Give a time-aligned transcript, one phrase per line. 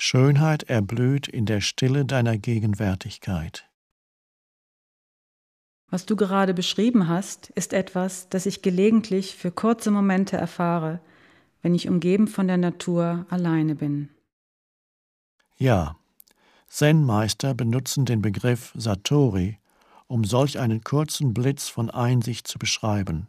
[0.00, 3.68] Schönheit erblüht in der Stille deiner Gegenwärtigkeit.
[5.90, 11.00] Was du gerade beschrieben hast, ist etwas, das ich gelegentlich für kurze Momente erfahre,
[11.62, 14.08] wenn ich umgeben von der Natur alleine bin.
[15.56, 15.96] Ja,
[16.68, 19.58] Zen-Meister benutzen den Begriff Satori,
[20.06, 23.26] um solch einen kurzen Blitz von Einsicht zu beschreiben,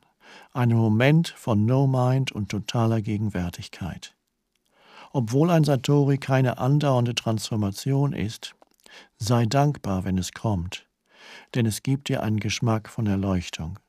[0.53, 4.15] einen Moment von No-Mind und totaler Gegenwärtigkeit.
[5.11, 8.55] Obwohl ein Satori keine andauernde Transformation ist,
[9.17, 10.87] sei dankbar, wenn es kommt,
[11.55, 13.79] denn es gibt dir einen Geschmack von Erleuchtung.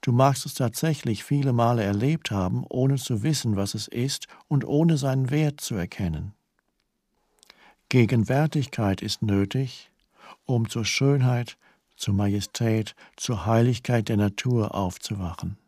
[0.00, 4.64] Du magst es tatsächlich viele Male erlebt haben, ohne zu wissen, was es ist und
[4.64, 6.32] ohne seinen Wert zu erkennen.
[7.90, 9.90] Gegenwärtigkeit ist nötig,
[10.46, 11.58] um zur Schönheit,
[11.96, 15.58] zur Majestät, zur Heiligkeit der Natur aufzuwachen.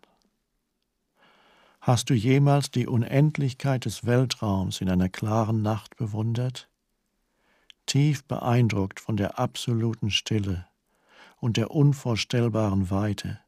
[1.85, 6.69] Hast du jemals die Unendlichkeit des Weltraums in einer klaren Nacht bewundert?
[7.87, 10.69] Tief beeindruckt von der absoluten Stille
[11.41, 13.41] und der unvorstellbaren Weite.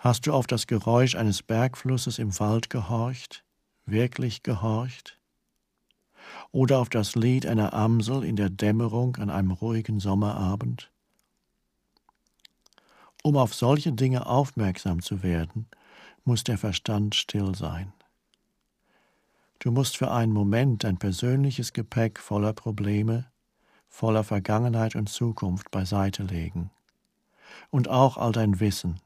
[0.00, 3.44] Hast du auf das Geräusch eines Bergflusses im Wald gehorcht,
[3.86, 5.20] wirklich gehorcht?
[6.50, 10.90] Oder auf das Lied einer Amsel in der Dämmerung an einem ruhigen Sommerabend?
[13.22, 15.68] Um auf solche Dinge aufmerksam zu werden,
[16.24, 17.92] muss der Verstand still sein.
[19.58, 23.30] Du musst für einen Moment dein persönliches Gepäck voller Probleme,
[23.88, 26.70] voller Vergangenheit und Zukunft beiseite legen.
[27.70, 29.00] Und auch all dein Wissen.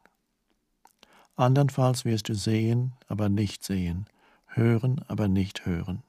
[1.37, 4.07] Andernfalls wirst du sehen, aber nicht sehen,
[4.47, 6.03] hören, aber nicht hören.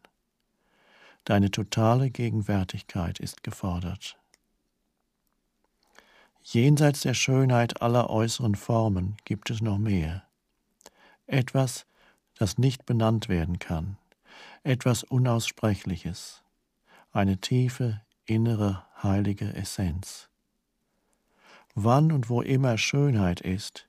[1.26, 4.18] Deine totale Gegenwärtigkeit ist gefordert.
[6.42, 10.27] Jenseits der Schönheit aller äußeren Formen gibt es noch mehr
[11.28, 11.86] etwas,
[12.36, 13.98] das nicht benannt werden kann,
[14.64, 16.44] etwas Unaussprechliches,
[17.12, 20.30] eine tiefe, innere, heilige Essenz.
[21.76, 23.88] Wann und wo immer Schönheit ist,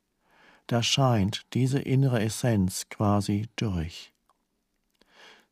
[0.66, 4.12] da scheint diese innere Essenz quasi durch.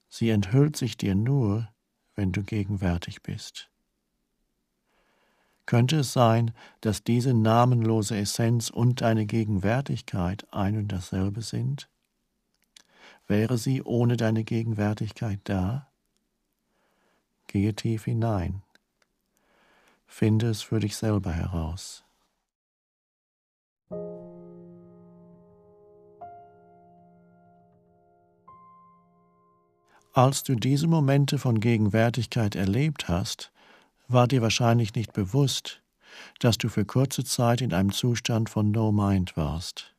[0.08, 1.68] Sie enthüllt sich dir nur,
[2.14, 3.70] wenn du gegenwärtig bist.
[5.66, 11.90] Könnte es sein, dass diese namenlose Essenz und deine Gegenwärtigkeit ein und dasselbe sind?
[13.26, 15.88] Wäre sie ohne deine Gegenwärtigkeit da?
[17.48, 18.62] Gehe tief hinein.
[20.06, 22.04] Finde es für dich selber heraus.
[30.12, 33.52] Als du diese Momente von Gegenwärtigkeit erlebt hast,
[34.08, 35.82] war dir wahrscheinlich nicht bewusst,
[36.38, 39.94] dass du für kurze Zeit in einem Zustand von No Mind warst.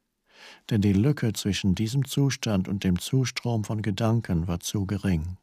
[0.69, 5.37] Denn die Lücke zwischen diesem Zustand und dem Zustrom von Gedanken war zu gering.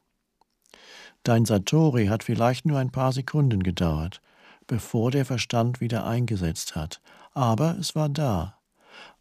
[1.22, 4.20] Dein Satori hat vielleicht nur ein paar Sekunden gedauert,
[4.66, 7.00] bevor der Verstand wieder eingesetzt hat,
[7.32, 8.58] aber es war da.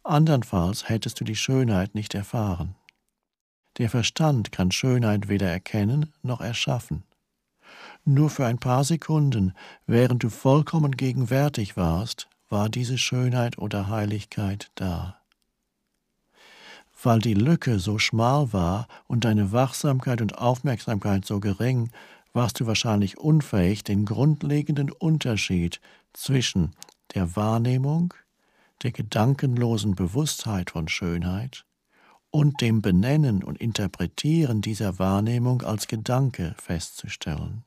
[0.02, 2.76] Andernfalls hättest du die Schönheit nicht erfahren.
[3.78, 7.04] Der Verstand kann Schönheit weder erkennen noch erschaffen
[8.04, 9.54] nur für ein paar Sekunden,
[9.86, 15.20] während du vollkommen gegenwärtig warst, war diese Schönheit oder Heiligkeit da.
[17.02, 21.90] Weil die Lücke so schmal war und deine Wachsamkeit und Aufmerksamkeit so gering,
[22.32, 25.80] warst du wahrscheinlich unfähig, den grundlegenden Unterschied
[26.12, 26.74] zwischen
[27.14, 28.14] der Wahrnehmung,
[28.82, 31.64] der gedankenlosen Bewusstheit von Schönheit
[32.30, 37.64] und dem Benennen und Interpretieren dieser Wahrnehmung als Gedanke festzustellen.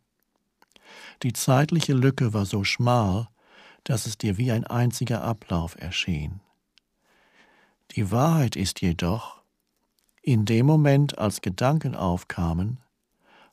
[1.24, 3.28] Die zeitliche Lücke war so schmal,
[3.84, 6.42] dass es dir wie ein einziger Ablauf erschien.
[7.96, 9.42] Die Wahrheit ist jedoch,
[10.22, 12.82] in dem Moment, als Gedanken aufkamen,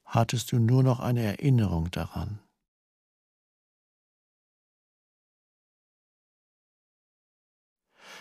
[0.04, 2.40] hattest du nur noch eine Erinnerung daran.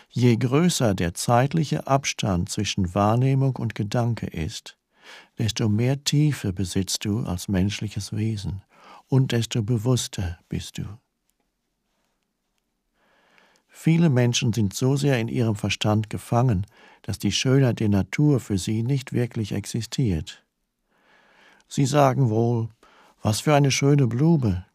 [0.08, 4.78] Je größer der zeitliche Abstand zwischen Wahrnehmung und Gedanke ist,
[5.38, 8.62] desto mehr Tiefe besitzt du als menschliches Wesen
[9.14, 10.82] und desto bewusster bist du.
[13.68, 16.66] Viele Menschen sind so sehr in ihrem Verstand gefangen,
[17.02, 20.44] dass die Schönheit der Natur für sie nicht wirklich existiert.
[21.68, 22.70] Sie sagen wohl,
[23.22, 24.66] was für eine schöne Blume,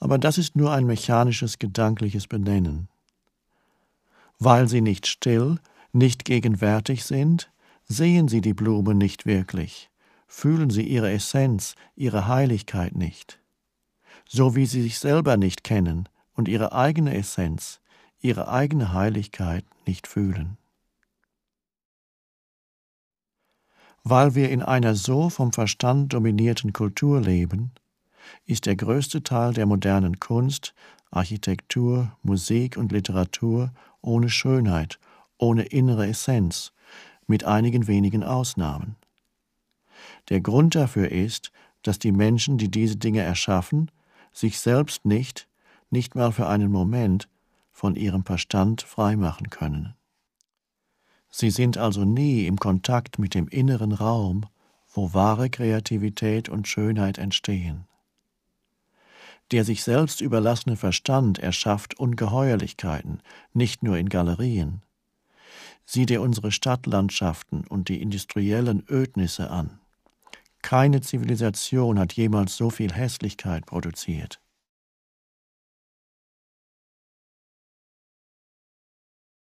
[0.00, 2.88] aber das ist nur ein mechanisches gedankliches Benennen.
[4.38, 5.58] Weil sie nicht still,
[5.92, 7.50] nicht gegenwärtig sind,
[7.84, 9.90] sehen sie die Blume nicht wirklich,
[10.26, 13.38] fühlen sie ihre Essenz, ihre Heiligkeit nicht
[14.26, 17.80] so wie sie sich selber nicht kennen und ihre eigene Essenz,
[18.20, 20.56] ihre eigene Heiligkeit nicht fühlen.
[24.04, 27.72] Weil wir in einer so vom Verstand dominierten Kultur leben,
[28.46, 30.74] ist der größte Teil der modernen Kunst,
[31.10, 34.98] Architektur, Musik und Literatur ohne Schönheit,
[35.38, 36.72] ohne innere Essenz,
[37.26, 38.96] mit einigen wenigen Ausnahmen.
[40.28, 43.90] Der Grund dafür ist, dass die Menschen, die diese Dinge erschaffen,
[44.38, 45.48] sich selbst nicht,
[45.90, 47.28] nicht mal für einen Moment,
[47.72, 49.94] von ihrem Verstand freimachen können.
[51.30, 54.46] Sie sind also nie im Kontakt mit dem inneren Raum,
[54.92, 57.86] wo wahre Kreativität und Schönheit entstehen.
[59.50, 64.82] Der sich selbst überlassene Verstand erschafft Ungeheuerlichkeiten, nicht nur in Galerien.
[65.84, 69.80] Sieh dir unsere Stadtlandschaften und die industriellen Ödnisse an.
[70.62, 74.40] Keine Zivilisation hat jemals so viel Hässlichkeit produziert.